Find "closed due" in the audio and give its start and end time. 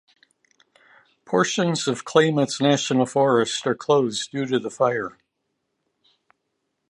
3.75-4.47